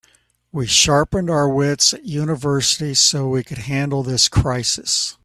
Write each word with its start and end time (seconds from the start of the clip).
We 0.51 0.65
sharpened 0.65 1.29
our 1.29 1.47
wits 1.47 1.93
at 1.93 2.05
university 2.07 2.95
so 2.95 3.27
we 3.29 3.43
could 3.43 3.59
handle 3.59 4.01
this 4.01 4.27
crisis. 4.29 5.15